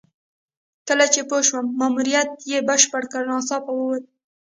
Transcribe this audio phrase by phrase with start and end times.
[0.87, 4.03] کله چې پوه شو ماموریت یې بشپړ کړی ناڅاپه ووت.